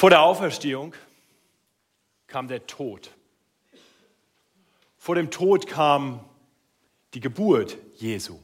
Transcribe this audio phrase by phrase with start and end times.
[0.00, 0.94] Vor der Auferstehung
[2.26, 3.10] kam der Tod.
[4.96, 6.24] Vor dem Tod kam
[7.12, 8.38] die Geburt Jesu.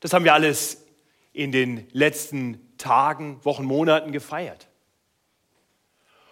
[0.00, 0.86] Das haben wir alles
[1.34, 4.68] in den letzten Tagen, Wochen, Monaten gefeiert.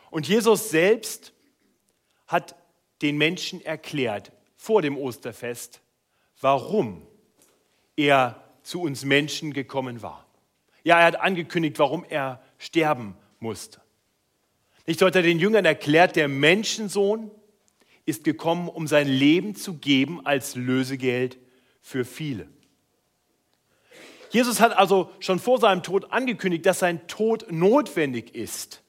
[0.09, 1.35] Und Jesus selbst
[2.27, 2.57] hat
[3.03, 5.83] den Menschen erklärt vor dem Osterfest,
[6.41, 7.07] warum
[7.97, 10.25] er zu uns Menschen gekommen war.
[10.85, 13.81] Ja, er hat angekündigt, warum er sterben musste.
[14.87, 17.31] Nicht so er den Jüngern erklärt, der Menschensohn
[18.05, 21.39] ist gekommen, um sein Leben zu geben als Lösegeld
[21.81, 22.49] für viele.
[24.31, 28.83] Jesus hat also schon vor seinem Tod angekündigt, dass sein Tod notwendig ist,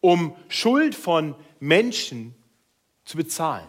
[0.00, 2.34] um Schuld von Menschen
[3.04, 3.66] zu bezahlen.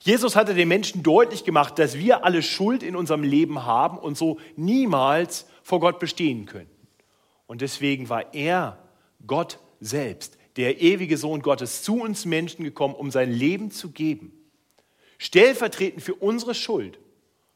[0.00, 4.16] Jesus hatte den Menschen deutlich gemacht, dass wir alle Schuld in unserem Leben haben und
[4.16, 6.70] so niemals vor Gott bestehen könnten.
[7.46, 8.81] Und deswegen war er,
[9.26, 14.32] Gott selbst, der ewige Sohn Gottes, zu uns Menschen gekommen, um sein Leben zu geben.
[15.18, 16.98] Stellvertretend für unsere Schuld,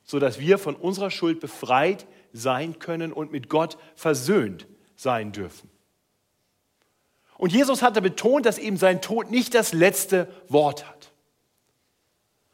[0.05, 5.70] sodass wir von unserer Schuld befreit sein können und mit Gott versöhnt sein dürfen.
[7.39, 11.12] Und Jesus hatte betont, dass eben sein Tod nicht das letzte Wort hat.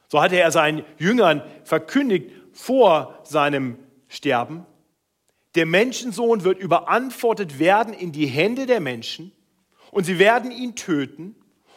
[0.09, 4.67] So hatte er seinen Jüngern verkündigt vor seinem Sterben,
[5.55, 9.33] der Menschensohn wird überantwortet werden in die Hände der Menschen
[9.91, 11.37] und sie werden ihn töten.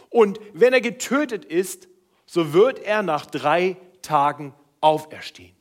[0.09, 1.89] Und wenn er getötet ist,
[2.25, 5.55] so wird er nach drei Tagen auferstehen.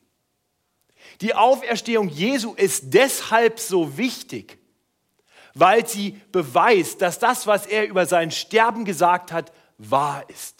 [1.21, 4.57] Die Auferstehung Jesu ist deshalb so wichtig,
[5.53, 10.54] weil sie beweist, dass das, was er über sein Sterben gesagt hat, wahr ist.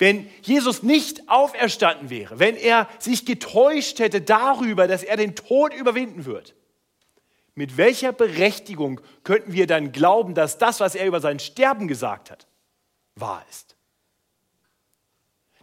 [0.00, 5.74] Wenn Jesus nicht auferstanden wäre, wenn er sich getäuscht hätte darüber, dass er den Tod
[5.74, 6.54] überwinden wird,
[7.54, 12.30] mit welcher Berechtigung könnten wir dann glauben, dass das, was er über sein Sterben gesagt
[12.30, 12.46] hat,
[13.14, 13.76] wahr ist?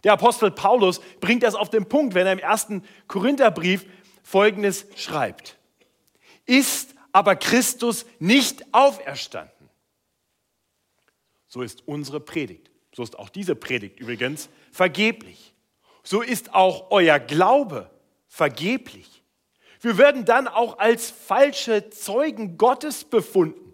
[0.04, 3.86] Der Apostel Paulus bringt das auf den Punkt, wenn er im ersten Korintherbrief
[4.22, 5.58] Folgendes schreibt.
[6.46, 9.68] Ist aber Christus nicht auferstanden?
[11.48, 12.67] So ist unsere Predigt,
[12.98, 15.54] so ist auch diese Predigt übrigens vergeblich.
[16.02, 17.88] So ist auch euer Glaube
[18.26, 19.22] vergeblich.
[19.80, 23.72] Wir werden dann auch als falsche Zeugen Gottes befunden.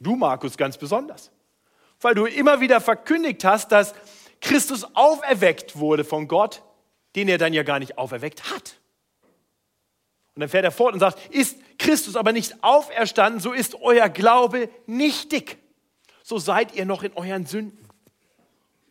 [0.00, 1.30] Du, Markus, ganz besonders.
[2.00, 3.94] Weil du immer wieder verkündigt hast, dass
[4.40, 6.62] Christus auferweckt wurde von Gott,
[7.14, 8.78] den er dann ja gar nicht auferweckt hat.
[10.34, 14.08] Und dann fährt er fort und sagt, ist Christus aber nicht auferstanden, so ist euer
[14.08, 15.58] Glaube nichtig.
[16.22, 17.81] So seid ihr noch in euren Sünden.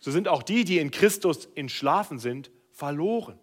[0.02, 3.40] So sind auch die, die in Christus entschlafen sind, verloren.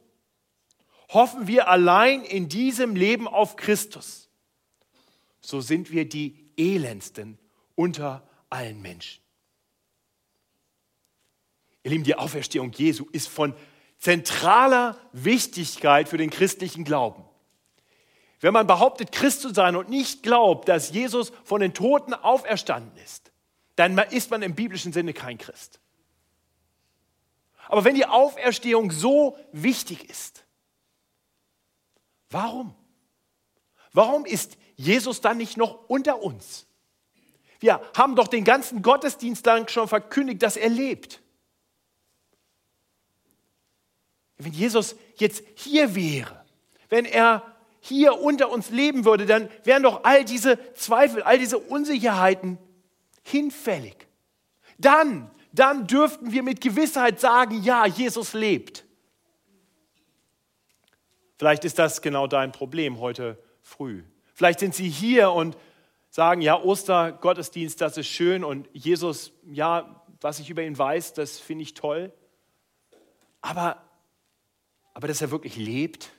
[1.08, 4.28] Hoffen wir allein in diesem Leben auf Christus,
[5.40, 7.38] so sind wir die elendsten
[7.74, 9.22] unter allen Menschen.
[11.84, 13.54] Ihr Lieben, die Auferstehung Jesu ist von
[13.98, 17.24] zentraler Wichtigkeit für den christlichen Glauben.
[18.40, 22.96] Wenn man behauptet, Christ zu sein und nicht glaubt, dass Jesus von den Toten auferstanden
[23.02, 23.32] ist,
[23.76, 25.80] dann ist man im biblischen Sinne kein Christ.
[27.68, 30.44] Aber wenn die Auferstehung so wichtig ist,
[32.30, 32.74] warum?
[33.92, 36.66] Warum ist Jesus dann nicht noch unter uns?
[37.60, 41.20] Wir haben doch den ganzen Gottesdienst lang schon verkündigt, dass er lebt.
[44.38, 46.44] Wenn Jesus jetzt hier wäre,
[46.88, 47.42] wenn er
[47.80, 52.58] hier unter uns leben würde, dann wären doch all diese Zweifel, all diese Unsicherheiten
[53.24, 54.06] hinfällig.
[54.78, 58.84] Dann, dann dürften wir mit Gewissheit sagen, ja, Jesus lebt.
[61.36, 64.02] Vielleicht ist das genau dein Problem heute früh.
[64.34, 65.56] Vielleicht sind Sie hier und
[66.10, 71.38] sagen, ja, Ostergottesdienst, das ist schön und Jesus, ja, was ich über ihn weiß, das
[71.38, 72.12] finde ich toll.
[73.40, 73.82] Aber
[74.98, 76.10] aber dass er wirklich lebt,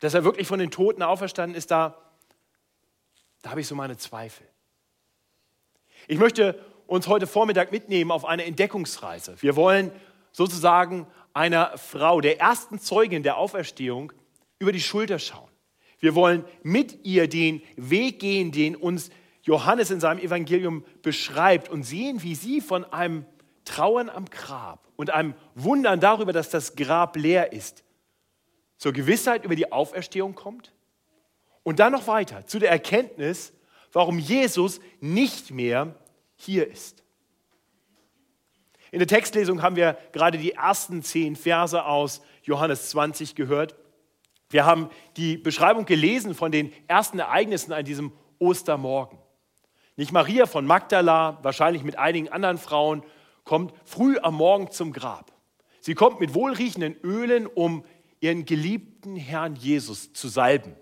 [0.00, 1.96] dass er wirklich von den Toten auferstanden ist, da,
[3.40, 4.46] da habe ich so meine Zweifel.
[6.06, 9.36] Ich möchte uns heute Vormittag mitnehmen auf eine Entdeckungsreise.
[9.40, 9.90] Wir wollen
[10.32, 14.12] sozusagen einer Frau, der ersten Zeugin der Auferstehung,
[14.58, 15.50] über die Schulter schauen.
[15.98, 19.10] Wir wollen mit ihr den Weg gehen, den uns
[19.42, 23.26] Johannes in seinem Evangelium beschreibt und sehen, wie sie von einem
[23.64, 27.84] Trauern am Grab und einem Wundern darüber, dass das Grab leer ist,
[28.76, 30.72] zur Gewissheit über die Auferstehung kommt
[31.62, 33.52] und dann noch weiter zu der Erkenntnis,
[33.92, 35.94] warum Jesus nicht mehr
[36.36, 37.02] hier ist.
[38.92, 43.74] In der Textlesung haben wir gerade die ersten zehn Verse aus Johannes 20 gehört.
[44.48, 49.18] Wir haben die Beschreibung gelesen von den ersten Ereignissen an diesem Ostermorgen.
[49.96, 53.02] Nicht Maria von Magdala, wahrscheinlich mit einigen anderen Frauen,
[53.44, 55.32] kommt früh am Morgen zum Grab.
[55.80, 57.84] Sie kommt mit wohlriechenden Ölen, um
[58.20, 60.74] ihren geliebten Herrn Jesus zu salben.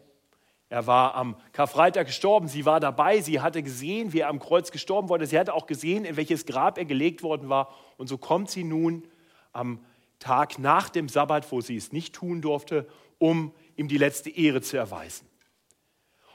[0.68, 4.70] Er war am Karfreitag gestorben, sie war dabei, sie hatte gesehen, wie er am Kreuz
[4.70, 7.74] gestorben wurde, sie hatte auch gesehen, in welches Grab er gelegt worden war.
[7.96, 9.06] Und so kommt sie nun
[9.52, 9.84] am
[10.18, 12.88] Tag nach dem Sabbat, wo sie es nicht tun durfte,
[13.18, 15.28] um ihm die letzte Ehre zu erweisen.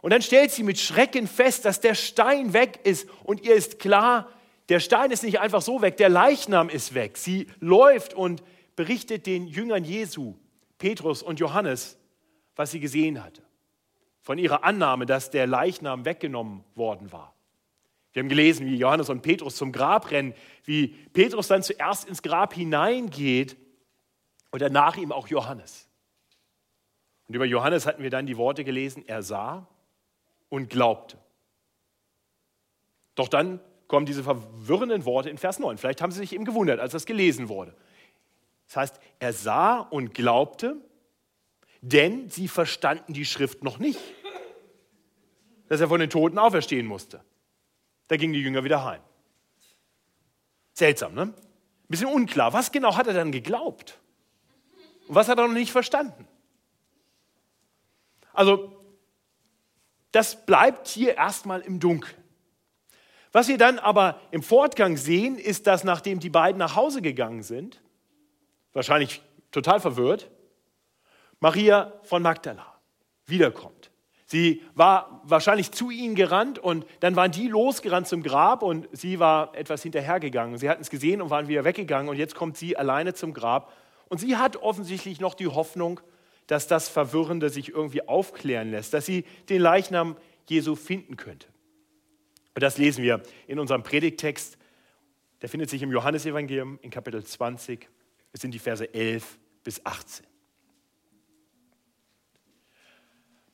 [0.01, 3.79] Und dann stellt sie mit Schrecken fest, dass der Stein weg ist und ihr ist
[3.79, 4.29] klar,
[4.69, 7.17] der Stein ist nicht einfach so weg, der Leichnam ist weg.
[7.17, 8.43] Sie läuft und
[8.75, 10.35] berichtet den Jüngern Jesu,
[10.77, 11.97] Petrus und Johannes,
[12.55, 13.41] was sie gesehen hatte.
[14.29, 17.33] Von ihrer Annahme, dass der Leichnam weggenommen worden war.
[18.13, 20.35] Wir haben gelesen, wie Johannes und Petrus zum Grab rennen,
[20.65, 23.57] wie Petrus dann zuerst ins Grab hineingeht
[24.51, 25.89] und danach ihm auch Johannes.
[27.27, 29.67] Und über Johannes hatten wir dann die Worte gelesen, er sah
[30.49, 31.17] und glaubte.
[33.15, 35.79] Doch dann kommen diese verwirrenden Worte in Vers 9.
[35.79, 37.75] Vielleicht haben Sie sich eben gewundert, als das gelesen wurde.
[38.67, 40.77] Das heißt, er sah und glaubte,
[41.81, 43.99] denn sie verstanden die Schrift noch nicht,
[45.69, 47.23] dass er von den Toten auferstehen musste.
[48.07, 49.01] Da gingen die Jünger wieder heim.
[50.73, 51.21] Seltsam, ne?
[51.21, 51.33] Ein
[51.87, 52.53] bisschen unklar.
[52.53, 53.99] Was genau hat er dann geglaubt?
[55.07, 56.27] Und was hat er noch nicht verstanden?
[58.33, 58.75] Also,
[60.11, 62.23] das bleibt hier erstmal im Dunkeln.
[63.31, 67.43] Was wir dann aber im Fortgang sehen, ist, dass nachdem die beiden nach Hause gegangen
[67.43, 67.81] sind,
[68.73, 69.21] wahrscheinlich
[69.51, 70.31] total verwirrt,
[71.39, 72.79] Maria von Magdala
[73.25, 73.88] wiederkommt.
[74.31, 79.17] Sie war wahrscheinlich zu ihnen gerannt und dann waren die losgerannt zum Grab und sie
[79.17, 80.59] war etwas hinterhergegangen.
[80.59, 83.73] Sie hatten es gesehen und waren wieder weggegangen und jetzt kommt sie alleine zum Grab
[84.07, 85.99] und sie hat offensichtlich noch die Hoffnung,
[86.45, 90.15] dass das Verwirrende sich irgendwie aufklären lässt, dass sie den Leichnam
[90.47, 91.47] Jesu finden könnte.
[92.53, 94.59] Und das lesen wir in unserem Predigttext.
[95.41, 97.89] Der findet sich im Johannesevangelium in Kapitel 20.
[98.31, 100.28] Es sind die Verse 11 bis 18.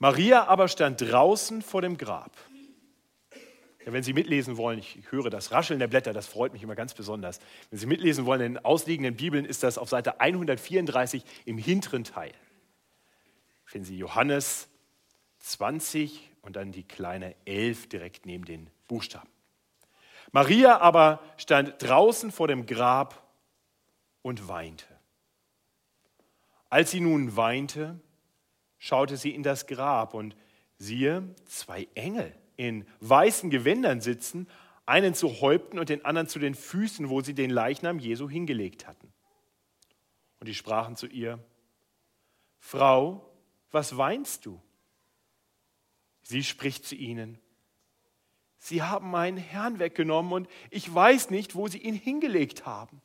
[0.05, 2.31] Maria aber stand draußen vor dem Grab.
[3.83, 6.75] Ja, wenn Sie mitlesen wollen, ich höre das Rascheln der Blätter, das freut mich immer
[6.75, 7.39] ganz besonders.
[7.71, 12.03] Wenn Sie mitlesen wollen, in den ausliegenden Bibeln ist das auf Seite 134 im hinteren
[12.03, 12.33] Teil
[13.65, 14.69] finden Sie Johannes
[15.39, 19.27] 20 und dann die kleine 11 direkt neben den Buchstaben.
[20.31, 23.27] Maria aber stand draußen vor dem Grab
[24.21, 24.85] und weinte.
[26.69, 27.99] Als sie nun weinte,
[28.77, 30.36] schaute sie in das Grab und
[30.77, 34.48] siehe, zwei Engel in weißen Gewändern sitzen,
[34.86, 38.88] einen zu Häupten und den anderen zu den Füßen, wo sie den Leichnam Jesu hingelegt
[38.88, 39.12] hatten.
[40.39, 41.39] Und die sprachen zu ihr,
[42.60, 43.30] Frau,
[43.72, 44.62] was weinst du?
[46.24, 47.39] Sie spricht zu ihnen,
[48.57, 53.00] Sie haben meinen Herrn weggenommen und ich weiß nicht, wo sie ihn hingelegt haben.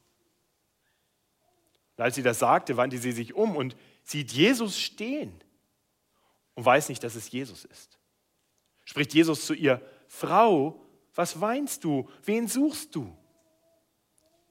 [1.97, 5.39] Und als sie das sagte, wandte sie sich um und sieht Jesus stehen
[6.61, 7.99] und weiß nicht, dass es Jesus ist.
[8.85, 10.85] Spricht Jesus zu ihr, Frau,
[11.15, 12.07] was weinst du?
[12.23, 13.17] Wen suchst du?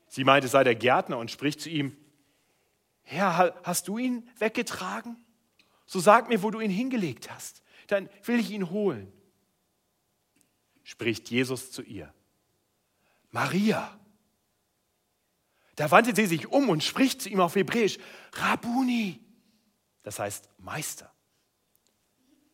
[0.08, 1.96] Sie meint, es sei der Gärtner und spricht zu ihm,
[3.04, 5.24] Herr, hast du ihn weggetragen?
[5.86, 7.62] So sag mir, wo du ihn hingelegt hast.
[7.86, 9.14] Dann will ich ihn holen.
[10.82, 12.12] Spricht Jesus zu ihr.
[13.30, 14.00] Maria.
[15.76, 18.00] Da wandte sie sich um und spricht zu ihm auf Hebräisch,
[18.34, 19.20] Rabuni.
[20.02, 21.14] Das heißt Meister.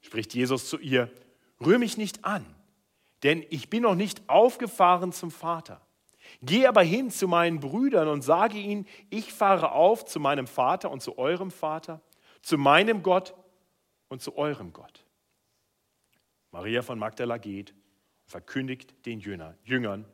[0.06, 1.10] Spricht Jesus zu ihr,
[1.60, 2.46] rühr mich nicht an,
[3.24, 5.82] denn ich bin noch nicht aufgefahren zum Vater.
[6.44, 10.92] Geh aber hin zu meinen Brüdern und sage ihnen, ich fahre auf zu meinem Vater
[10.92, 12.02] und zu eurem Vater
[12.46, 13.34] zu meinem Gott
[14.10, 15.04] und zu eurem Gott.
[16.52, 20.06] Maria von Magdala geht und verkündigt den Jüngern,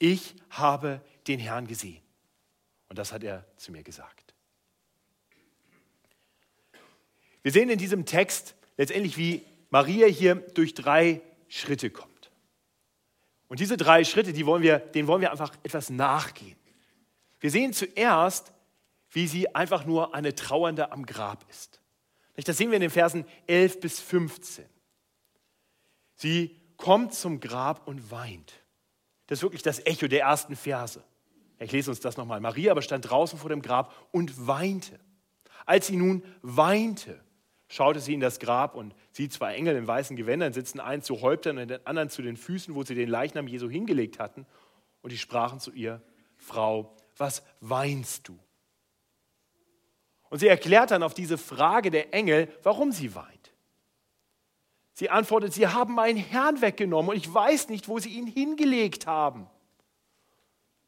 [0.00, 2.02] ich habe den Herrn gesehen.
[2.88, 4.34] Und das hat er zu mir gesagt.
[7.42, 12.30] Wir sehen in diesem Text letztendlich, wie Maria hier durch drei Schritte kommt.
[13.48, 16.56] Und diese drei Schritte, die wollen wir, denen wollen wir einfach etwas nachgehen.
[17.40, 18.52] Wir sehen zuerst,
[19.10, 21.80] wie sie einfach nur eine Trauernde am Grab ist.
[22.36, 24.64] Das sehen wir in den Versen 11 bis 15.
[26.16, 28.52] Sie kommt zum Grab und weint.
[29.26, 31.02] Das ist wirklich das Echo der ersten Verse.
[31.58, 32.40] Ich lese uns das nochmal.
[32.40, 34.98] Maria aber stand draußen vor dem Grab und weinte.
[35.64, 37.23] Als sie nun weinte,
[37.74, 41.20] schaute sie in das Grab und sieht zwei Engel in weißen Gewändern sitzen, einen zu
[41.22, 44.46] Häuptern und den anderen zu den Füßen, wo sie den Leichnam Jesu hingelegt hatten.
[45.02, 46.00] Und die sprachen zu ihr,
[46.36, 48.38] Frau, was weinst du?
[50.30, 53.52] Und sie erklärt dann auf diese Frage der Engel, warum sie weint.
[54.92, 59.08] Sie antwortet, sie haben meinen Herrn weggenommen und ich weiß nicht, wo sie ihn hingelegt
[59.08, 59.48] haben.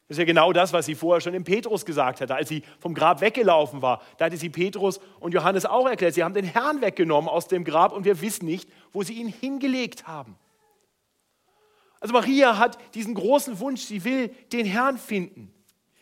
[0.07, 2.63] Das ist ja genau das, was sie vorher schon im Petrus gesagt hatte, als sie
[2.79, 4.01] vom Grab weggelaufen war.
[4.17, 7.65] Da hatte sie Petrus und Johannes auch erklärt, sie haben den Herrn weggenommen aus dem
[7.65, 10.37] Grab und wir wissen nicht, wo sie ihn hingelegt haben.
[11.99, 15.53] Also Maria hat diesen großen Wunsch, sie will den Herrn finden.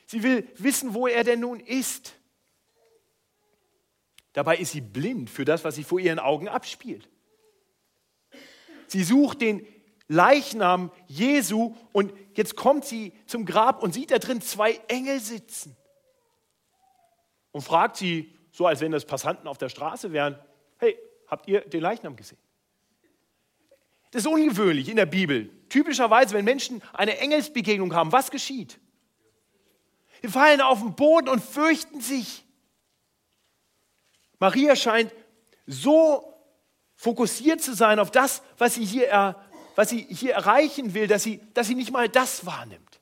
[0.05, 2.13] Sie will wissen, wo er denn nun ist.
[4.33, 7.09] Dabei ist sie blind für das, was sich vor ihren Augen abspielt.
[8.87, 9.65] Sie sucht den
[10.07, 15.75] Leichnam Jesu und jetzt kommt sie zum Grab und sieht da drin zwei Engel sitzen.
[17.51, 20.37] Und fragt sie, so als wenn das Passanten auf der Straße wären,
[20.77, 20.97] hey,
[21.27, 22.37] habt ihr den Leichnam gesehen?
[24.11, 25.49] Das ist ungewöhnlich in der Bibel.
[25.67, 28.79] Typischerweise, wenn Menschen eine Engelsbegegnung haben, was geschieht?
[30.21, 32.45] Sie fallen auf den Boden und fürchten sich.
[34.39, 35.13] Maria scheint
[35.67, 36.33] so
[36.95, 39.44] fokussiert zu sein auf das, was sie hier, er,
[39.75, 43.01] was sie hier erreichen will, dass sie, dass sie nicht mal das wahrnimmt.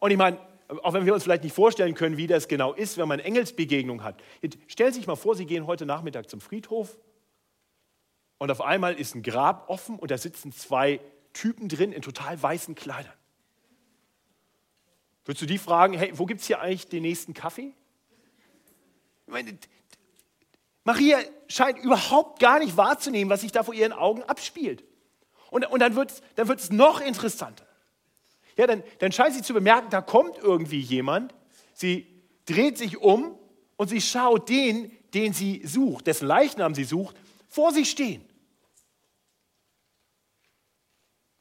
[0.00, 0.38] Und ich meine,
[0.82, 4.04] auch wenn wir uns vielleicht nicht vorstellen können, wie das genau ist, wenn man Engelsbegegnung
[4.04, 4.20] hat.
[4.42, 6.98] Jetzt stellen Sie sich mal vor, Sie gehen heute Nachmittag zum Friedhof
[8.38, 11.00] und auf einmal ist ein Grab offen und da sitzen zwei
[11.32, 13.12] Typen drin in total weißen Kleidern.
[15.24, 17.74] Würdest du die fragen, hey, wo gibt es hier eigentlich den nächsten Kaffee?
[19.26, 19.58] Meine,
[20.84, 24.84] Maria scheint überhaupt gar nicht wahrzunehmen, was sich da vor ihren Augen abspielt.
[25.50, 27.66] Und, und dann wird es dann wird's noch interessanter.
[28.56, 31.34] Ja, dann, dann scheint sie zu bemerken, da kommt irgendwie jemand.
[31.74, 32.06] Sie
[32.44, 33.38] dreht sich um
[33.76, 37.16] und sie schaut den, den sie sucht, dessen Leichnam sie sucht,
[37.48, 38.28] vor sich stehen.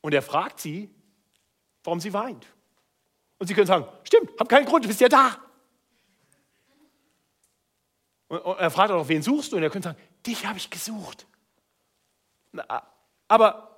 [0.02, 0.90] Und er fragt sie,
[1.84, 2.46] warum sie weint.
[3.40, 5.38] Und sie können sagen, stimmt, hab keinen Grund, du bist ja da.
[8.28, 9.58] Und, er fragt auch, wen suchst du?
[9.58, 11.26] Und er könnte sagen, dich habe ich gesucht.
[13.28, 13.77] Aber,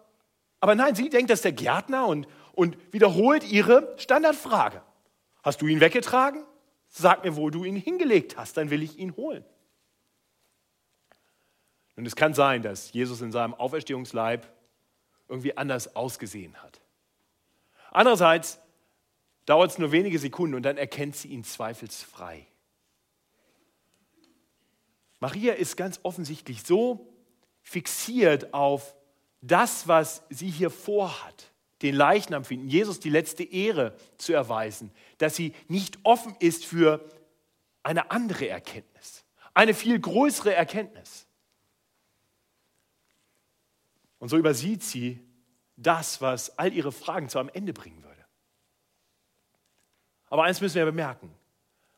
[0.60, 4.82] aber nein, sie denkt, das ist der Gärtner und, und wiederholt ihre Standardfrage.
[5.44, 6.44] Hast du ihn weggetragen?
[6.90, 9.46] Sag mir, wo du ihn hingelegt hast, dann will ich ihn holen.
[11.96, 14.52] Und es kann sein, dass Jesus in seinem Auferstehungsleib
[15.28, 16.82] irgendwie anders ausgesehen hat.
[17.92, 18.60] Andererseits
[19.46, 22.46] dauert es nur wenige Sekunden und dann erkennt sie ihn zweifelsfrei.
[25.20, 27.14] Maria ist ganz offensichtlich so
[27.62, 28.96] fixiert auf
[29.42, 35.36] das, was sie hier vorhat, den Leichnam finden, Jesus die letzte Ehre zu erweisen, dass
[35.36, 37.08] sie nicht offen ist für
[37.84, 41.26] eine andere Erkenntnis, eine viel größere Erkenntnis.
[44.20, 45.26] Und so übersieht sie
[45.78, 48.26] das, was all ihre Fragen zu einem Ende bringen würde.
[50.30, 51.34] Aber eins müssen wir bemerken,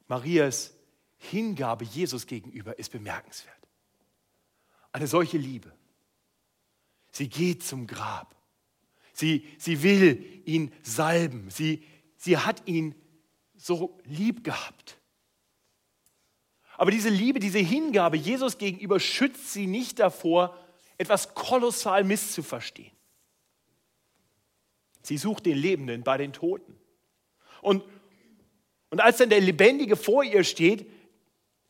[0.07, 0.74] Marias
[1.17, 3.55] Hingabe Jesus gegenüber ist bemerkenswert.
[4.91, 5.71] Eine solche Liebe.
[7.12, 8.36] Sie geht zum Grab.
[9.13, 11.50] Sie, sie will ihn salben.
[11.50, 11.84] Sie,
[12.15, 12.96] sie hat ihn
[13.56, 14.98] so lieb gehabt.
[16.77, 20.58] Aber diese Liebe, diese Hingabe Jesus gegenüber schützt sie nicht davor,
[20.98, 22.91] etwas kolossal misszuverstehen.
[25.03, 26.75] Sie sucht den Lebenden bei den Toten.
[27.62, 27.84] Und,
[28.89, 30.89] und als dann der Lebendige vor ihr steht,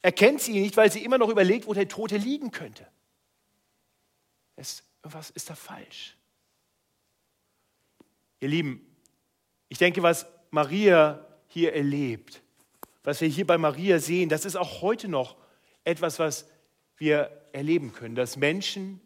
[0.02, 2.88] erkennt sie ihn nicht, weil sie immer noch überlegt, wo der Tote liegen könnte.
[4.56, 6.16] Es, was ist da falsch?
[8.40, 8.86] Ihr Lieben,
[9.70, 12.42] ich denke, was Maria hier erlebt,
[13.04, 15.38] was wir hier bei Maria sehen, das ist auch heute noch
[15.84, 16.48] etwas, was
[16.98, 19.02] wir erleben können, dass Menschen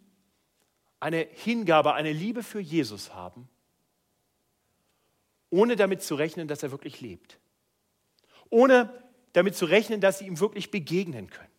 [1.00, 3.48] eine Hingabe, eine Liebe für Jesus haben,
[5.50, 7.40] ohne damit zu rechnen, dass er wirklich lebt.
[8.50, 11.52] Ohne damit zu rechnen, dass sie ihm wirklich begegnen können.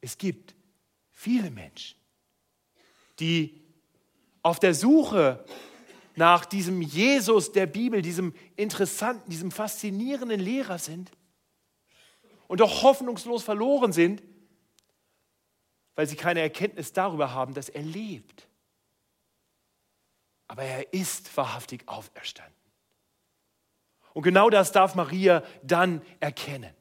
[0.00, 0.54] Es gibt
[1.10, 1.99] viele Menschen,
[3.20, 3.60] die
[4.42, 5.44] auf der Suche
[6.16, 11.10] nach diesem Jesus der Bibel, diesem interessanten, diesem faszinierenden Lehrer sind
[12.48, 14.22] und doch hoffnungslos verloren sind,
[15.94, 18.48] weil sie keine Erkenntnis darüber haben, dass er lebt.
[20.48, 22.54] Aber er ist wahrhaftig auferstanden.
[24.14, 26.74] Und genau das darf Maria dann erkennen.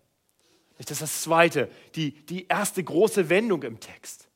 [0.77, 4.28] Das ist das Zweite, die, die erste große Wendung im Text.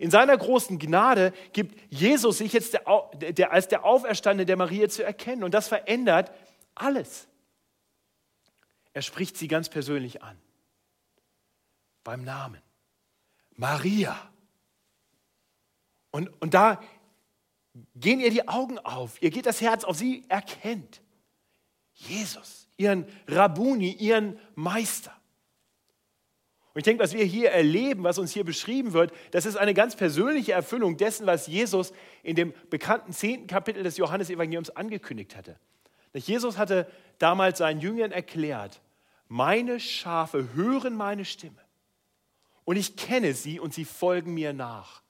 [0.00, 4.88] In seiner großen Gnade gibt Jesus sich jetzt der, der, als der Auferstandene der Maria
[4.88, 5.44] zu erkennen.
[5.44, 6.32] Und das verändert
[6.74, 7.28] alles.
[8.94, 10.38] Er spricht sie ganz persönlich an.
[12.02, 12.62] Beim Namen.
[13.56, 14.16] Maria.
[16.12, 16.80] Und, und da
[17.94, 19.20] gehen ihr die Augen auf.
[19.20, 19.98] Ihr geht das Herz auf.
[19.98, 21.02] Sie erkennt.
[21.92, 25.14] Jesus, ihren Rabuni, ihren Meister.
[26.72, 29.74] Und ich denke, was wir hier erleben, was uns hier beschrieben wird, das ist eine
[29.74, 35.58] ganz persönliche Erfüllung dessen, was Jesus in dem bekannten zehnten Kapitel des Johannesevangeliums angekündigt hatte.
[36.14, 38.80] Jesus hatte damals seinen Jüngern erklärt,
[39.26, 41.60] meine Schafe hören meine Stimme
[42.64, 45.02] und ich kenne sie und sie folgen mir nach.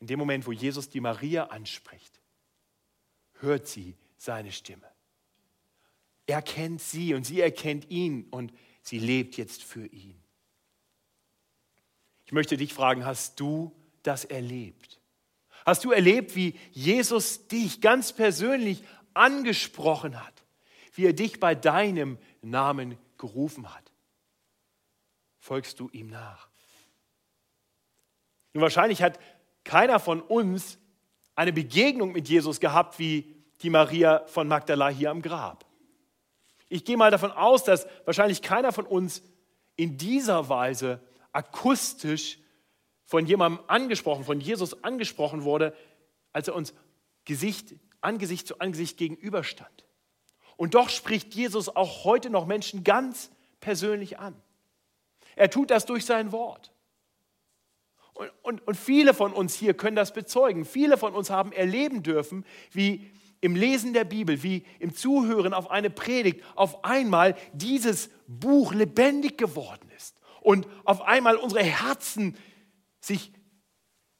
[0.00, 2.20] In dem Moment, wo Jesus die Maria anspricht,
[3.40, 4.93] hört sie seine Stimme.
[6.26, 8.52] Er kennt sie und sie erkennt ihn und
[8.82, 10.18] sie lebt jetzt für ihn.
[12.26, 15.00] Ich möchte dich fragen, hast du das erlebt?
[15.66, 18.82] Hast du erlebt, wie Jesus dich ganz persönlich
[19.14, 20.44] angesprochen hat,
[20.94, 23.92] wie er dich bei deinem Namen gerufen hat?
[25.38, 26.48] Folgst du ihm nach?
[28.52, 29.18] Nun, wahrscheinlich hat
[29.64, 30.78] keiner von uns
[31.34, 35.64] eine Begegnung mit Jesus gehabt wie die Maria von Magdala hier am Grab.
[36.74, 39.22] Ich gehe mal davon aus, dass wahrscheinlich keiner von uns
[39.76, 41.00] in dieser Weise
[41.30, 42.40] akustisch
[43.04, 45.72] von jemandem angesprochen, von Jesus angesprochen wurde,
[46.32, 46.74] als er uns
[47.26, 49.86] Gesicht, Angesicht zu Angesicht gegenüberstand.
[50.56, 54.34] Und doch spricht Jesus auch heute noch Menschen ganz persönlich an.
[55.36, 56.72] Er tut das durch sein Wort.
[58.14, 60.64] Und, und, und viele von uns hier können das bezeugen.
[60.64, 63.12] Viele von uns haben erleben dürfen, wie
[63.44, 69.36] im Lesen der Bibel, wie im Zuhören auf eine Predigt auf einmal dieses Buch lebendig
[69.36, 72.38] geworden ist und auf einmal unsere Herzen
[73.00, 73.34] sich,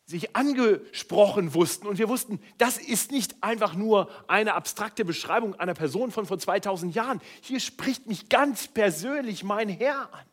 [0.05, 5.73] sich angesprochen wussten und wir wussten, das ist nicht einfach nur eine abstrakte Beschreibung einer
[5.73, 7.23] Person von vor 2000 Jahren.
[7.41, 10.27] Hier spricht mich ganz persönlich mein Herr an.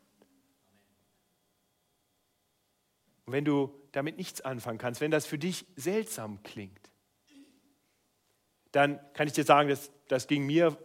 [3.23, 6.80] Und wenn du damit nichts anfangen kannst, wenn das für dich seltsam klingt,
[8.71, 10.77] dann kann ich dir sagen, das, das ging mir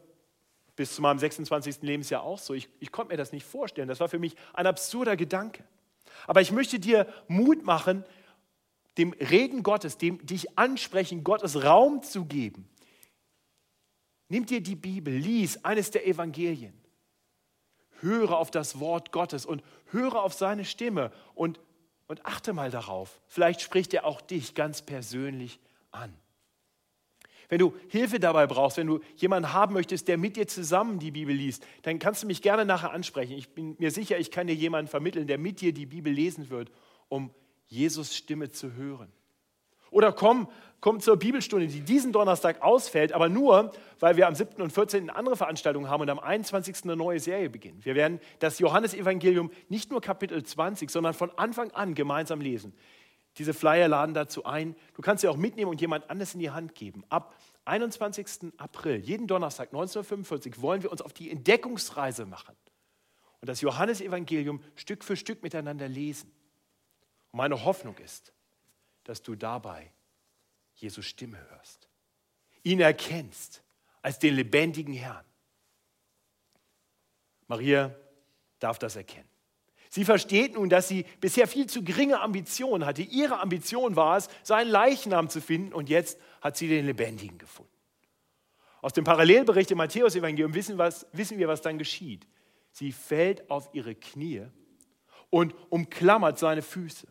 [0.77, 1.83] bis zu meinem 26.
[1.83, 2.55] Lebensjahr auch so.
[2.55, 3.89] Ich, ich konnte mir das nicht vorstellen.
[3.89, 5.65] Das war für mich ein absurder Gedanke.
[6.27, 8.05] Aber ich möchte dir Mut machen,
[8.99, 12.69] dem Reden Gottes, dem dich ansprechen, Gottes Raum zu geben.
[14.29, 16.75] Nimm dir die Bibel, lies eines der Evangelien.
[18.01, 21.61] Höre auf das Wort Gottes und höre auf seine Stimme und,
[22.09, 23.21] und achte mal darauf.
[23.27, 25.61] Vielleicht spricht er auch dich ganz persönlich
[25.91, 26.13] an.
[27.49, 31.11] Wenn du Hilfe dabei brauchst, wenn du jemanden haben möchtest, der mit dir zusammen die
[31.11, 33.33] Bibel liest, dann kannst du mich gerne nachher ansprechen.
[33.33, 36.51] Ich bin mir sicher, ich kann dir jemanden vermitteln, der mit dir die Bibel lesen
[36.51, 36.71] wird,
[37.09, 37.31] um
[37.67, 39.13] Jesus Stimme zu hören.
[39.91, 40.49] Oder komm,
[40.81, 44.61] komm zur Bibelstunde, die diesen Donnerstag ausfällt, aber nur, weil wir am 7.
[44.61, 45.03] und 14.
[45.09, 46.85] eine andere Veranstaltung haben und am 21.
[46.85, 47.85] eine neue Serie beginnen.
[47.85, 52.75] Wir werden das Johannesevangelium nicht nur Kapitel 20, sondern von Anfang an gemeinsam lesen.
[53.39, 54.75] Diese Flyer laden dazu ein.
[54.95, 57.05] Du kannst sie auch mitnehmen und jemand anderes in die Hand geben.
[57.09, 58.53] Ab 21.
[58.57, 62.57] April, jeden Donnerstag 1945, wollen wir uns auf die Entdeckungsreise machen
[63.41, 66.33] und das Johannesevangelium Stück für Stück miteinander lesen.
[67.33, 68.33] Und meine Hoffnung ist,
[69.05, 69.93] dass du dabei
[70.75, 71.89] Jesus Stimme hörst,
[72.63, 73.63] ihn erkennst
[74.03, 75.25] als den lebendigen Herrn.
[77.49, 77.95] Maria
[78.59, 79.29] darf das erkennen.
[79.97, 83.01] Sie versteht nun, dass sie bisher viel zu geringe Ambitionen hatte.
[83.01, 87.73] Ihre Ambition war es, seinen Leichnam zu finden und jetzt hat sie den Lebendigen gefunden.
[88.83, 92.27] Aus dem Parallelbericht im Matthäus-Evangelium wissen, wissen wir, was dann geschieht.
[92.73, 94.43] Sie fällt auf ihre Knie
[95.31, 97.07] und umklammert seine Füße.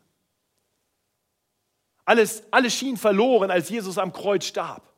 [2.05, 4.93] Alles, alles schien verloren, als Jesus am Kreuz starb.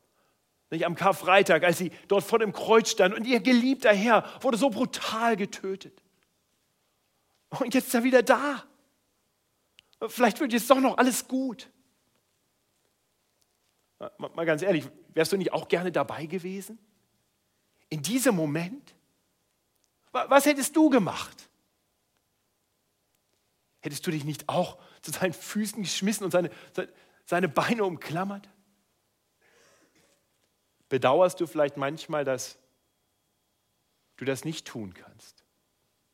[0.71, 4.57] Nicht am Karfreitag, als sie dort vor dem Kreuz stand und ihr geliebter Herr wurde
[4.57, 6.03] so brutal getötet.
[7.49, 8.63] Und jetzt ist er wieder da.
[10.07, 11.69] Vielleicht wird jetzt doch noch alles gut.
[14.17, 16.77] Mal ganz ehrlich, wärst du nicht auch gerne dabei gewesen?
[17.89, 18.95] In diesem Moment?
[20.11, 21.49] Was hättest du gemacht?
[23.79, 26.51] Hättest du dich nicht auch zu seinen Füßen geschmissen und seine,
[27.25, 28.49] seine Beine umklammert?
[30.89, 32.57] Bedauerst du vielleicht manchmal, dass
[34.17, 35.43] du das nicht tun kannst?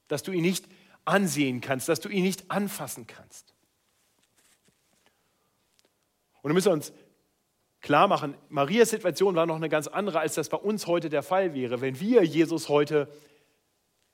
[0.07, 0.67] Dass du ihn nicht
[1.05, 3.53] ansehen kannst, dass du ihn nicht anfassen kannst.
[6.41, 6.93] Und wir müssen uns
[7.81, 11.23] klar machen, Marias Situation war noch eine ganz andere, als das bei uns heute der
[11.23, 11.81] Fall wäre.
[11.81, 13.09] Wenn wir Jesus heute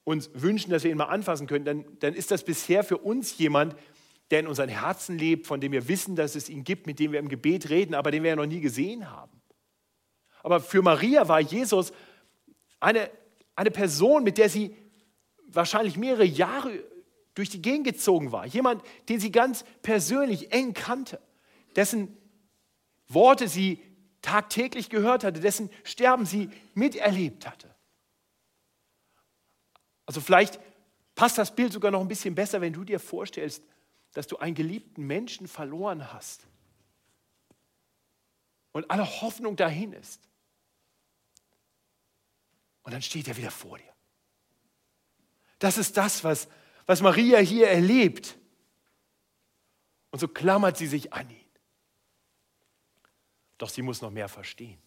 [0.04, 3.38] uns wünschen, dass wir ihn mal anfassen können, dann, dann ist das bisher für uns
[3.38, 3.76] jemand,
[4.32, 7.12] der in unseren Herzen lebt, von dem wir wissen, dass es ihn gibt, mit dem
[7.12, 9.42] wir im Gebet reden, aber den wir ja noch nie gesehen haben.
[10.44, 11.92] Aber für Maria war Jesus
[12.80, 13.10] eine,
[13.56, 14.76] eine Person, mit der sie
[15.54, 16.84] wahrscheinlich mehrere Jahre
[17.36, 18.46] durch die Gegend gezogen war.
[18.46, 21.22] Jemand, den sie ganz persönlich eng kannte,
[21.76, 22.18] dessen
[23.08, 23.82] Worte sie
[24.22, 27.74] tagtäglich gehört hatte, dessen Sterben sie miterlebt hatte.
[30.06, 30.60] Also vielleicht
[31.16, 33.64] passt das Bild sogar noch ein bisschen besser, wenn du dir vorstellst,
[34.14, 36.48] dass du einen geliebten Menschen verloren hast
[38.72, 40.22] und alle Hoffnung dahin ist.
[42.84, 43.94] Und dann steht er wieder vor dir.
[45.60, 46.48] Das ist das, was,
[46.86, 48.38] was Maria hier erlebt.
[50.12, 51.38] Und so klammert sie sich an ihn.
[53.58, 54.82] Doch sie muss noch mehr verstehen.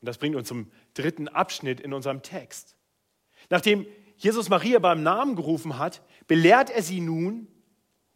[0.00, 2.76] Und das bringt uns zum dritten Abschnitt in unserem Text.
[3.48, 7.48] Nachdem Jesus Maria beim Namen gerufen hat, belehrt er sie nun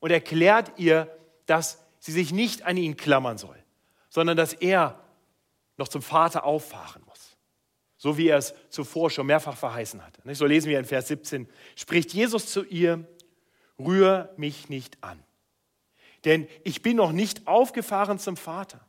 [0.00, 1.10] und erklärt ihr,
[1.46, 3.56] dass sie sich nicht an ihn klammern soll,
[4.10, 5.02] sondern dass er
[5.78, 7.13] noch zum Vater auffahren muss.
[8.04, 10.20] So wie er es zuvor schon mehrfach verheißen hatte.
[10.34, 13.08] So lesen wir in Vers 17, spricht Jesus zu ihr,
[13.78, 15.18] rühr mich nicht an,
[16.26, 18.86] denn ich bin noch nicht aufgefahren zum Vater.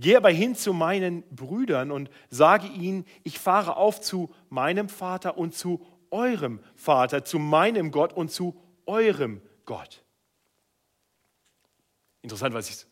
[0.00, 5.38] Geh aber hin zu meinen Brüdern und sage ihnen, ich fahre auf zu meinem Vater
[5.38, 10.02] und zu eurem Vater, zu meinem Gott und zu eurem Gott.
[12.22, 12.88] Interessant, was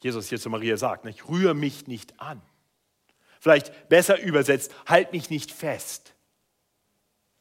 [0.00, 1.04] Jesus hier zu Maria sagt.
[1.06, 2.40] Ich rühre mich nicht an.
[3.40, 6.14] Vielleicht besser übersetzt, halt mich nicht fest,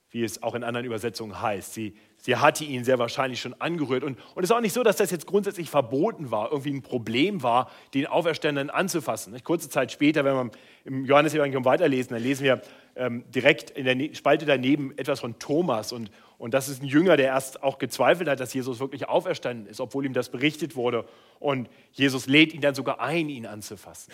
[0.10, 1.74] wie es auch in anderen Übersetzungen heißt.
[1.74, 4.04] Sie Sie hatte ihn sehr wahrscheinlich schon angerührt.
[4.04, 6.82] Und, und es ist auch nicht so, dass das jetzt grundsätzlich verboten war, irgendwie ein
[6.82, 9.42] Problem war, den Auferstandenen anzufassen.
[9.44, 10.52] Kurze Zeit später, wenn wir
[10.86, 12.62] im Johannes-Evangelium weiterlesen, dann lesen wir
[12.96, 15.94] ähm, direkt in der ne-, Spalte daneben etwas von Thomas.
[15.94, 19.68] Und, und das ist ein Jünger, der erst auch gezweifelt hat, dass Jesus wirklich auferstanden
[19.68, 21.06] ist, obwohl ihm das berichtet wurde.
[21.40, 24.12] Und Jesus lädt ihn dann sogar ein, ihn anzufassen.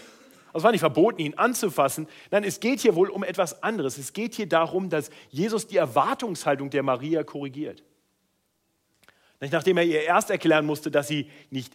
[0.53, 2.07] Also es war nicht verboten, ihn anzufassen.
[2.29, 3.97] Nein, es geht hier wohl um etwas anderes.
[3.97, 7.83] Es geht hier darum, dass Jesus die Erwartungshaltung der Maria korrigiert.
[9.39, 11.73] Nachdem er ihr erst erklären musste, dass, sie nicht,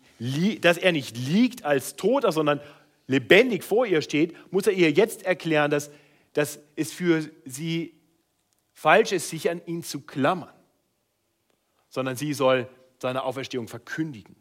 [0.64, 2.60] dass er nicht liegt als Toter, sondern
[3.08, 5.90] lebendig vor ihr steht, muss er ihr jetzt erklären, dass,
[6.32, 8.00] dass es für sie
[8.72, 10.54] falsch ist, sich an ihn zu klammern,
[11.88, 12.68] sondern sie soll
[13.02, 14.36] seine Auferstehung verkündigen,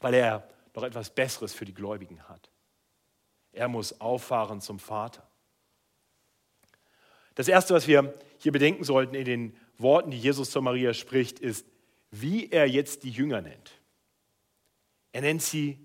[0.00, 2.51] weil er noch etwas Besseres für die Gläubigen hat.
[3.52, 5.26] Er muss auffahren zum Vater.
[7.34, 11.38] Das Erste, was wir hier bedenken sollten in den Worten, die Jesus zu Maria spricht,
[11.38, 11.66] ist,
[12.10, 13.72] wie er jetzt die Jünger nennt.
[15.12, 15.78] Er nennt sie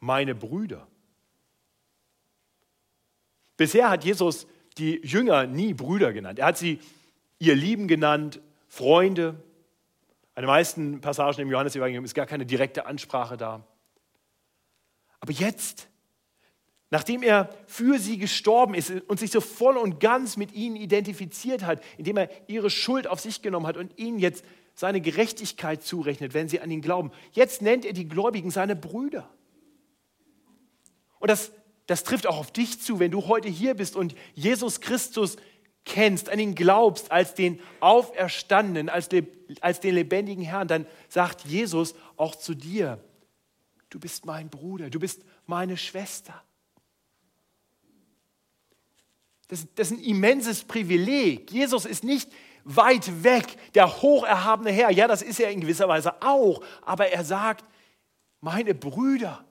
[0.00, 0.86] meine Brüder.
[3.56, 4.46] Bisher hat Jesus
[4.78, 6.38] die Jünger nie Brüder genannt.
[6.38, 6.80] Er hat sie
[7.38, 9.42] ihr Lieben genannt, Freunde.
[10.34, 13.66] An den meisten Passagen im Johannesevangelium ist gar keine direkte Ansprache da.
[15.20, 15.89] Aber jetzt,
[16.90, 21.64] nachdem er für sie gestorben ist und sich so voll und ganz mit ihnen identifiziert
[21.64, 26.34] hat, indem er ihre Schuld auf sich genommen hat und ihnen jetzt seine Gerechtigkeit zurechnet,
[26.34, 27.12] wenn sie an ihn glauben.
[27.32, 29.28] Jetzt nennt er die Gläubigen seine Brüder.
[31.20, 31.52] Und das,
[31.86, 35.36] das trifft auch auf dich zu, wenn du heute hier bist und Jesus Christus
[35.84, 39.08] kennst, an ihn glaubst als den Auferstandenen, als,
[39.60, 43.02] als den lebendigen Herrn, dann sagt Jesus auch zu dir,
[43.90, 46.42] du bist mein Bruder, du bist meine Schwester.
[49.50, 51.50] Das, das ist ein immenses Privileg.
[51.50, 52.30] Jesus ist nicht
[52.62, 54.92] weit weg, der hocherhabene Herr.
[54.92, 57.64] Ja, das ist er in gewisser Weise auch, aber er sagt,
[58.40, 59.44] meine Brüder.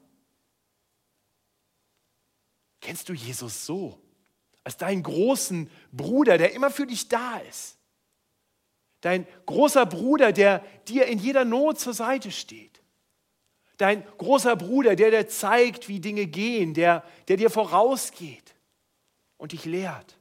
[2.80, 4.00] Kennst du Jesus so?
[4.64, 7.78] Als deinen großen Bruder, der immer für dich da ist.
[9.02, 12.82] Dein großer Bruder, der dir in jeder Not zur Seite steht.
[13.76, 18.49] Dein großer Bruder, der dir zeigt, wie Dinge gehen, der, der dir vorausgeht
[19.40, 20.20] und dich lehrt.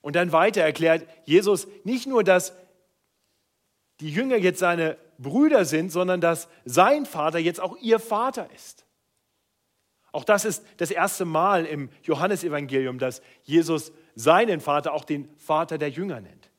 [0.00, 2.52] Und dann weiter erklärt Jesus nicht nur, dass
[4.00, 8.86] die Jünger jetzt seine Brüder sind, sondern dass sein Vater jetzt auch ihr Vater ist.
[10.10, 15.78] Auch das ist das erste Mal im Johannesevangelium, dass Jesus seinen Vater auch den Vater
[15.78, 16.50] der Jünger nennt.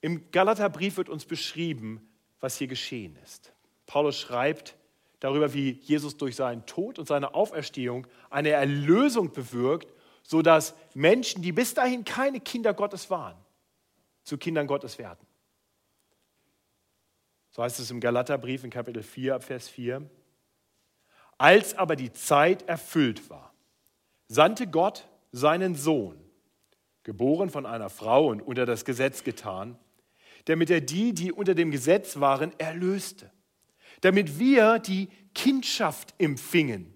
[0.00, 2.08] Im Galaterbrief wird uns beschrieben,
[2.40, 3.52] was hier geschehen ist.
[3.86, 4.76] Paulus schreibt
[5.24, 9.88] darüber, wie Jesus durch seinen Tod und seine Auferstehung eine Erlösung bewirkt
[10.24, 13.36] sodass Menschen, die bis dahin keine Kinder Gottes waren,
[14.24, 15.24] zu Kindern Gottes werden.
[17.50, 20.02] So heißt es im Galaterbrief in Kapitel 4 Vers 4.
[21.38, 23.52] Als aber die Zeit erfüllt war,
[24.26, 26.18] sandte Gott seinen Sohn,
[27.02, 29.78] geboren von einer Frau und unter das Gesetz getan,
[30.46, 33.30] damit er die, die unter dem Gesetz waren, erlöste,
[34.04, 36.92] damit wir die Kindschaft empfingen.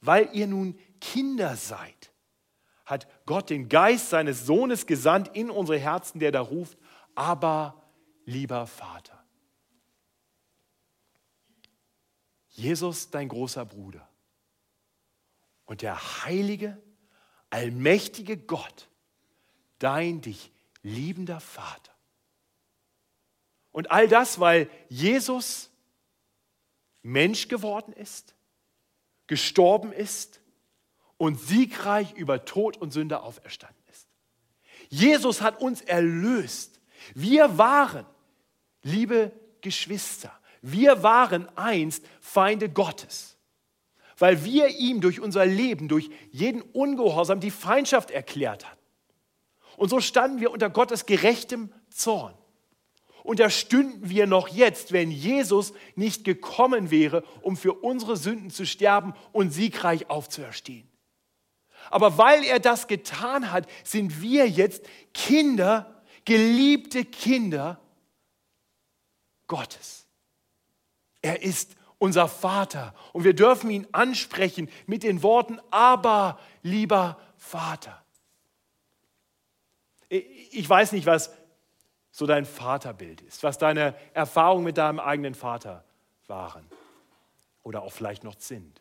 [0.00, 2.12] Weil ihr nun Kinder seid,
[2.84, 6.76] hat Gott den Geist seines Sohnes gesandt in unsere Herzen, der da ruft,
[7.14, 7.80] aber
[8.24, 9.24] lieber Vater.
[12.48, 14.08] Jesus, dein großer Bruder
[15.64, 16.82] und der heilige,
[17.50, 18.88] allmächtige Gott,
[19.78, 20.50] dein dich
[20.82, 21.92] liebender Vater.
[23.70, 25.70] Und all das, weil Jesus
[27.04, 28.34] Mensch geworden ist,
[29.26, 30.40] gestorben ist
[31.18, 34.08] und siegreich über Tod und Sünde auferstanden ist.
[34.88, 36.80] Jesus hat uns erlöst.
[37.14, 38.06] Wir waren,
[38.82, 43.36] liebe Geschwister, wir waren einst Feinde Gottes,
[44.16, 48.82] weil wir ihm durch unser Leben, durch jeden Ungehorsam die Feindschaft erklärt hatten.
[49.76, 52.34] Und so standen wir unter Gottes gerechtem Zorn.
[53.24, 58.50] Und da stünden wir noch jetzt, wenn Jesus nicht gekommen wäre, um für unsere Sünden
[58.50, 60.86] zu sterben und siegreich aufzuerstehen.
[61.90, 64.84] Aber weil er das getan hat, sind wir jetzt
[65.14, 67.80] Kinder, geliebte Kinder
[69.46, 70.06] Gottes.
[71.22, 78.04] Er ist unser Vater und wir dürfen ihn ansprechen mit den Worten, aber lieber Vater.
[80.10, 81.30] Ich weiß nicht, was
[82.14, 85.82] so dein Vaterbild ist, was deine Erfahrungen mit deinem eigenen Vater
[86.28, 86.64] waren
[87.64, 88.80] oder auch vielleicht noch sind.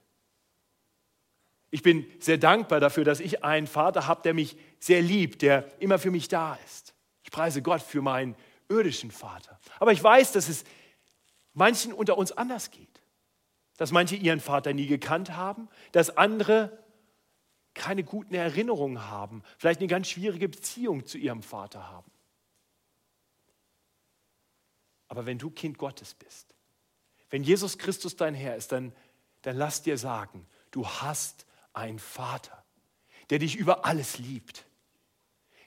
[1.71, 5.65] Ich bin sehr dankbar dafür, dass ich einen Vater habe, der mich sehr liebt, der
[5.81, 6.93] immer für mich da ist.
[7.23, 8.35] Ich preise Gott für meinen
[8.69, 9.59] irdischen Vater.
[9.79, 10.63] Aber ich weiß, dass es
[11.53, 13.01] manchen unter uns anders geht.
[13.77, 16.77] Dass manche ihren Vater nie gekannt haben, dass andere
[17.73, 22.13] keine guten Erinnerungen haben, vielleicht eine ganz schwierige Beziehung zu ihrem Vater haben.
[25.13, 26.55] Aber wenn du Kind Gottes bist,
[27.29, 28.91] wenn Jesus Christus dein Herr ist, dann,
[29.43, 32.65] dann lass dir sagen, du hast einen Vater,
[33.29, 34.65] der dich über alles liebt,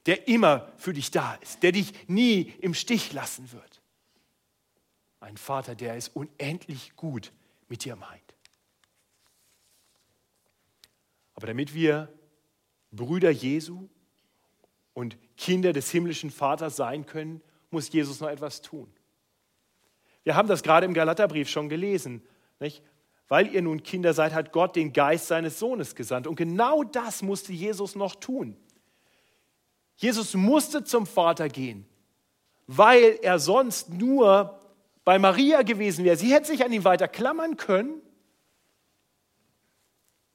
[0.06, 3.80] der immer für dich da ist, der dich nie im Stich lassen wird.
[5.20, 7.32] Ein Vater, der es unendlich gut
[7.68, 8.35] mit dir meint.
[11.35, 12.12] Aber damit wir
[12.90, 13.88] Brüder Jesu
[14.92, 18.92] und Kinder des himmlischen Vaters sein können, muss Jesus noch etwas tun.
[20.27, 22.21] Wir haben das gerade im Galaterbrief schon gelesen.
[22.59, 22.83] Nicht?
[23.29, 26.27] Weil ihr nun Kinder seid, hat Gott den Geist seines Sohnes gesandt.
[26.27, 28.57] Und genau das musste Jesus noch tun.
[29.95, 31.87] Jesus musste zum Vater gehen,
[32.67, 34.59] weil er sonst nur
[35.05, 36.17] bei Maria gewesen wäre.
[36.17, 38.03] Sie hätte sich an ihn weiter klammern können,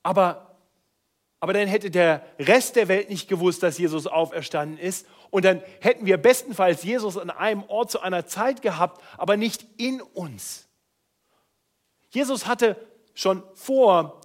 [0.03, 0.51] aber
[1.41, 5.07] aber dann hätte der Rest der Welt nicht gewusst, dass Jesus auferstanden ist.
[5.31, 9.65] Und dann hätten wir bestenfalls Jesus an einem Ort zu einer Zeit gehabt, aber nicht
[9.77, 10.67] in uns.
[12.09, 12.75] Jesus hatte
[13.13, 14.21] schon vor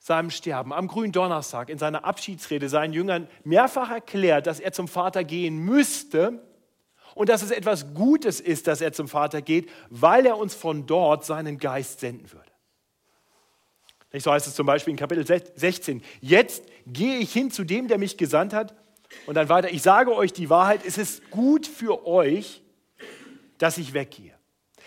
[0.00, 4.88] seinem Sterben am grünen Donnerstag in seiner Abschiedsrede seinen Jüngern mehrfach erklärt, dass er zum
[4.88, 6.42] Vater gehen müsste
[7.14, 10.86] und dass es etwas Gutes ist, dass er zum Vater geht, weil er uns von
[10.86, 12.50] dort seinen Geist senden würde.
[14.20, 16.02] So heißt es zum Beispiel in Kapitel 16.
[16.20, 18.74] Jetzt gehe ich hin zu dem, der mich gesandt hat.
[19.26, 22.62] Und dann weiter, ich sage euch die Wahrheit, es ist gut für euch,
[23.58, 24.32] dass ich weggehe.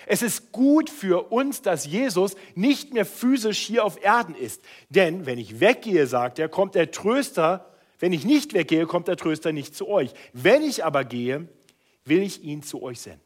[0.07, 4.61] Es ist gut für uns, dass Jesus nicht mehr physisch hier auf Erden ist.
[4.89, 7.71] Denn wenn ich weggehe, sagt er, kommt der Tröster.
[7.99, 10.11] Wenn ich nicht weggehe, kommt der Tröster nicht zu euch.
[10.33, 11.47] Wenn ich aber gehe,
[12.03, 13.21] will ich ihn zu euch senden.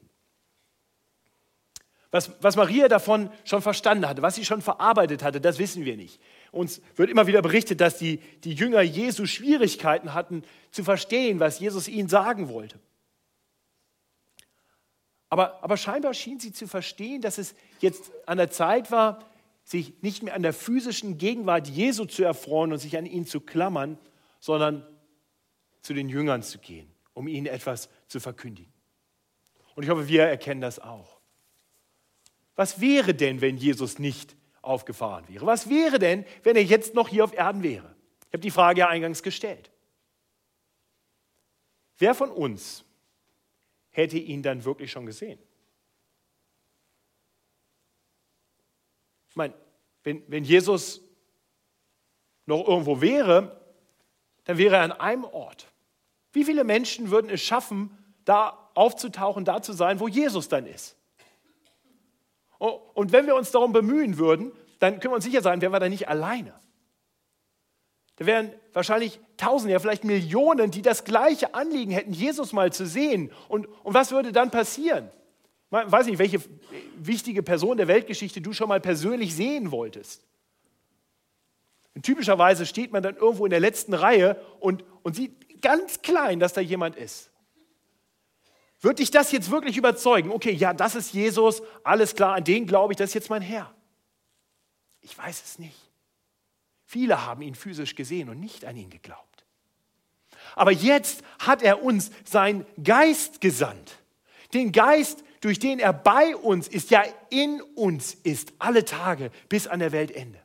[2.11, 5.95] Was, was Maria davon schon verstanden hatte, was sie schon verarbeitet hatte, das wissen wir
[5.95, 6.19] nicht.
[6.51, 11.59] Uns wird immer wieder berichtet, dass die, die Jünger Jesu Schwierigkeiten hatten zu verstehen, was
[11.59, 12.79] Jesus ihnen sagen wollte.
[15.29, 19.23] Aber, aber scheinbar schien sie zu verstehen, dass es jetzt an der Zeit war,
[19.63, 23.39] sich nicht mehr an der physischen Gegenwart Jesu zu erfreuen und sich an ihn zu
[23.39, 23.99] klammern,
[24.39, 24.85] sondern
[25.81, 28.73] zu den Jüngern zu gehen, um ihnen etwas zu verkündigen.
[29.75, 31.19] Und ich hoffe, wir erkennen das auch.
[32.55, 35.45] Was wäre denn, wenn Jesus nicht aufgefahren wäre?
[35.45, 37.95] Was wäre denn, wenn er jetzt noch hier auf Erden wäre?
[38.27, 39.71] Ich habe die Frage ja eingangs gestellt.
[41.97, 42.85] Wer von uns
[43.89, 45.39] hätte ihn dann wirklich schon gesehen?
[49.29, 49.53] Ich meine,
[50.03, 51.01] wenn, wenn Jesus
[52.45, 53.59] noch irgendwo wäre,
[54.45, 55.67] dann wäre er an einem Ort.
[56.31, 57.95] Wie viele Menschen würden es schaffen,
[58.25, 60.95] da aufzutauchen, da zu sein, wo Jesus dann ist?
[62.59, 65.71] Oh, und wenn wir uns darum bemühen würden, dann können wir uns sicher sein, wären
[65.71, 66.53] wir da nicht alleine.
[68.17, 72.85] Da wären wahrscheinlich Tausende, ja vielleicht Millionen, die das gleiche Anliegen hätten, Jesus mal zu
[72.85, 73.31] sehen.
[73.47, 75.09] Und, und was würde dann passieren?
[75.71, 76.41] Ich weiß nicht, welche
[76.97, 80.25] wichtige Person der Weltgeschichte du schon mal persönlich sehen wolltest.
[81.95, 86.41] Und typischerweise steht man dann irgendwo in der letzten Reihe und, und sieht ganz klein,
[86.41, 87.28] dass da jemand ist.
[88.81, 90.31] Wird dich das jetzt wirklich überzeugen?
[90.31, 93.41] Okay, ja, das ist Jesus, alles klar, an den glaube ich, das ist jetzt mein
[93.41, 93.73] Herr.
[95.01, 95.77] Ich weiß es nicht.
[96.85, 99.45] Viele haben ihn physisch gesehen und nicht an ihn geglaubt.
[100.55, 103.99] Aber jetzt hat er uns seinen Geist gesandt.
[104.53, 109.67] Den Geist, durch den er bei uns ist, ja in uns ist, alle Tage bis
[109.67, 110.39] an der Weltende.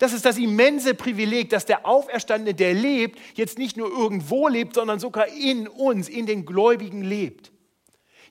[0.00, 4.74] Das ist das immense Privileg, dass der Auferstandene, der lebt, jetzt nicht nur irgendwo lebt,
[4.74, 7.52] sondern sogar in uns, in den Gläubigen lebt.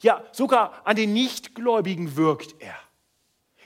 [0.01, 2.73] Ja, sogar an den Nichtgläubigen wirkt er.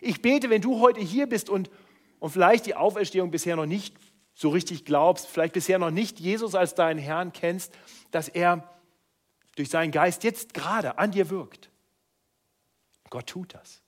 [0.01, 1.69] Ich bete, wenn du heute hier bist und,
[2.19, 3.95] und vielleicht die Auferstehung bisher noch nicht
[4.33, 7.71] so richtig glaubst, vielleicht bisher noch nicht Jesus als deinen Herrn kennst,
[8.11, 8.69] dass er
[9.55, 11.69] durch seinen Geist jetzt gerade an dir wirkt.
[13.09, 13.81] Gott tut das.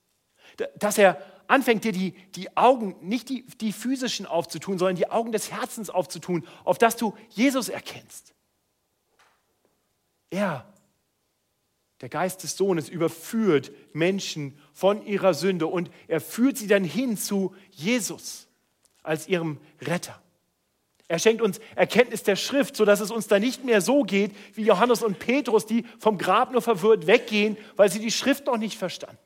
[0.78, 5.32] Dass er anfängt, dir die, die Augen, nicht die, die physischen aufzutun, sondern die Augen
[5.32, 8.34] des Herzens aufzutun, auf dass du Jesus erkennst.
[10.30, 10.66] Er
[12.02, 17.16] der Geist des Sohnes überführt Menschen von ihrer Sünde und er führt sie dann hin
[17.16, 18.48] zu Jesus
[19.02, 20.20] als ihrem Retter.
[21.08, 24.64] Er schenkt uns Erkenntnis der Schrift, sodass es uns da nicht mehr so geht wie
[24.64, 28.76] Johannes und Petrus, die vom Grab nur verwirrt weggehen, weil sie die Schrift noch nicht
[28.76, 29.18] verstanden.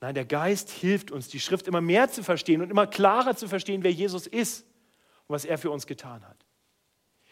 [0.00, 3.48] Nein, der Geist hilft uns, die Schrift immer mehr zu verstehen und immer klarer zu
[3.48, 4.64] verstehen, wer Jesus ist
[5.26, 6.46] und was er für uns getan hat.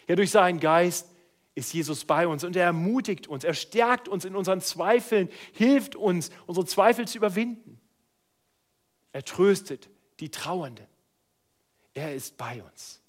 [0.09, 1.09] Ja, durch seinen Geist
[1.55, 5.97] ist Jesus bei uns und er ermutigt uns, er stärkt uns in unseren Zweifeln, hilft
[5.97, 7.81] uns, unsere Zweifel zu überwinden.
[9.13, 9.89] Er tröstet
[10.21, 10.87] die Trauernden.
[11.95, 13.01] Er ist bei uns.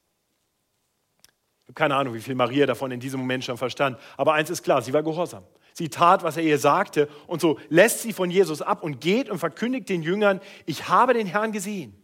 [1.63, 4.50] Ich habe keine Ahnung, wie viel Maria davon in diesem Moment schon verstand, aber eins
[4.50, 5.43] ist klar, sie war gehorsam.
[5.77, 9.29] Sie tat, was er ihr sagte und so lässt sie von Jesus ab und geht
[9.29, 11.95] und verkündigt den Jüngern, ich habe den Herrn gesehen.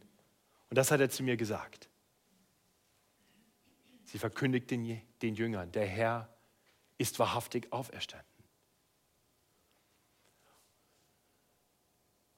[0.70, 1.90] Und das hat er zu mir gesagt.
[4.04, 6.30] Sie verkündigt den, den Jüngern, der Herr
[7.00, 8.28] ist wahrhaftig auferstanden.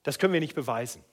[0.03, 1.03] Das können wir nicht beweisen.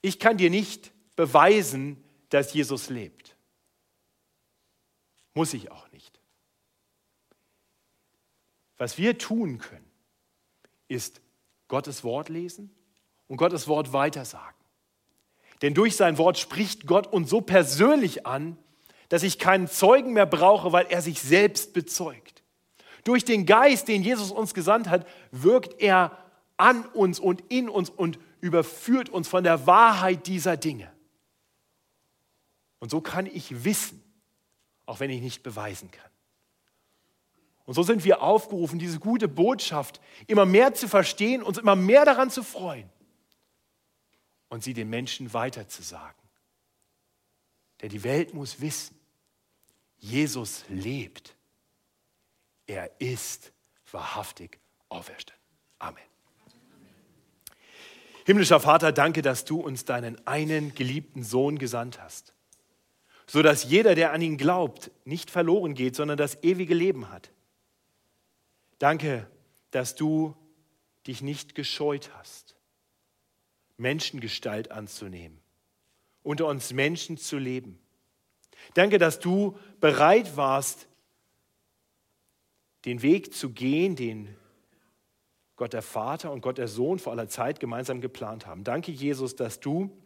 [0.00, 3.36] Ich kann dir nicht beweisen, dass Jesus lebt.
[5.32, 6.21] Muss ich auch nicht.
[8.78, 9.90] Was wir tun können,
[10.88, 11.20] ist
[11.68, 12.70] Gottes Wort lesen
[13.28, 14.54] und Gottes Wort weitersagen.
[15.62, 18.58] Denn durch sein Wort spricht Gott uns so persönlich an,
[19.08, 22.42] dass ich keinen Zeugen mehr brauche, weil er sich selbst bezeugt.
[23.04, 26.16] Durch den Geist, den Jesus uns gesandt hat, wirkt er
[26.56, 30.92] an uns und in uns und überführt uns von der Wahrheit dieser Dinge.
[32.78, 34.02] Und so kann ich wissen,
[34.86, 36.11] auch wenn ich nicht beweisen kann.
[37.64, 42.04] Und so sind wir aufgerufen, diese gute Botschaft immer mehr zu verstehen, uns immer mehr
[42.04, 42.90] daran zu freuen
[44.48, 46.20] und sie den Menschen weiterzusagen.
[47.80, 48.98] Denn die Welt muss wissen,
[49.98, 51.36] Jesus lebt.
[52.66, 53.52] Er ist
[53.90, 55.42] wahrhaftig auferstanden.
[55.78, 56.02] Amen.
[58.24, 62.34] Himmlischer Vater, danke, dass du uns deinen einen geliebten Sohn gesandt hast,
[63.26, 67.30] sodass jeder, der an ihn glaubt, nicht verloren geht, sondern das ewige Leben hat.
[68.82, 69.30] Danke,
[69.70, 70.36] dass du
[71.06, 72.56] dich nicht gescheut hast,
[73.76, 75.40] Menschengestalt anzunehmen,
[76.22, 77.78] unter uns Menschen zu leben
[78.74, 80.88] Danke, dass du bereit warst,
[82.84, 84.34] den Weg zu gehen, den
[85.56, 88.64] Gott der Vater und Gott der Sohn vor aller Zeit gemeinsam geplant haben.
[88.64, 89.96] Danke, Jesus, dass du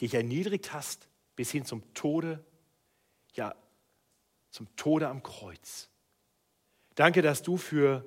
[0.00, 2.44] dich erniedrigt hast bis hin zum Tode,
[3.34, 3.54] ja,
[4.50, 5.88] zum Tode am Kreuz.
[6.94, 8.04] Danke, dass du für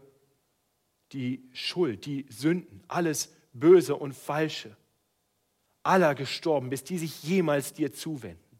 [1.11, 4.75] die Schuld, die Sünden, alles Böse und Falsche
[5.83, 8.59] aller gestorben bist, die sich jemals dir zuwenden.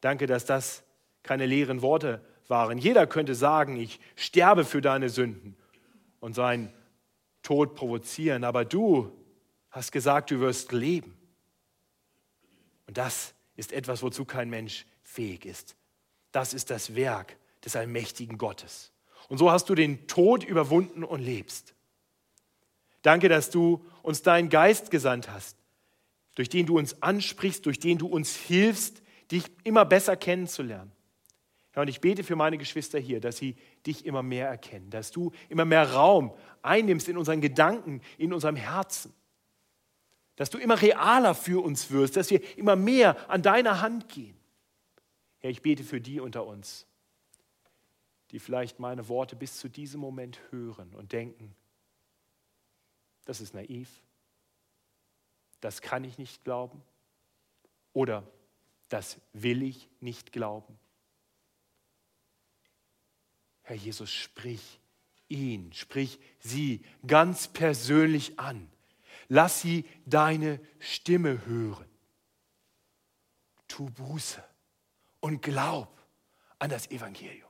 [0.00, 0.82] Danke, dass das
[1.22, 2.78] keine leeren Worte waren.
[2.78, 5.56] Jeder könnte sagen, ich sterbe für deine Sünden
[6.20, 6.72] und seinen
[7.42, 9.12] Tod provozieren, aber du
[9.70, 11.16] hast gesagt, du wirst leben.
[12.86, 15.76] Und das ist etwas, wozu kein Mensch fähig ist.
[16.32, 17.36] Das ist das Werk
[17.66, 18.92] des allmächtigen Gottes.
[19.28, 21.74] Und so hast du den Tod überwunden und lebst.
[23.02, 25.58] Danke, dass du uns deinen Geist gesandt hast,
[26.36, 30.92] durch den du uns ansprichst, durch den du uns hilfst, dich immer besser kennenzulernen.
[31.74, 33.56] Ja, und ich bete für meine Geschwister hier, dass sie
[33.86, 38.56] dich immer mehr erkennen, dass du immer mehr Raum einnimmst in unseren Gedanken, in unserem
[38.56, 39.12] Herzen,
[40.36, 44.36] dass du immer realer für uns wirst, dass wir immer mehr an deiner Hand gehen.
[45.38, 46.86] Herr, ich bete für die unter uns,
[48.30, 51.54] die vielleicht meine Worte bis zu diesem Moment hören und denken,
[53.24, 53.88] das ist naiv,
[55.60, 56.82] das kann ich nicht glauben
[57.92, 58.26] oder
[58.88, 60.78] das will ich nicht glauben.
[63.62, 64.80] Herr Jesus, sprich
[65.28, 68.70] ihn, sprich sie ganz persönlich an.
[69.28, 71.86] Lass sie deine Stimme hören.
[73.66, 74.42] tu Buße
[75.18, 76.00] und glaub
[76.60, 77.45] an das Evangelium.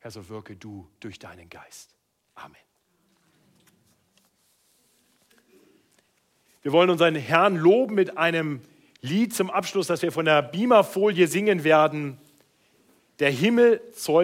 [0.00, 1.94] Herr, so wirke du durch deinen Geist.
[2.34, 2.56] Amen.
[6.62, 8.60] Wir wollen unseren Herrn loben mit einem
[9.02, 12.18] Lied zum Abschluss, das wir von der Beamerfolie singen werden.
[13.18, 14.18] Der Himmel zeugt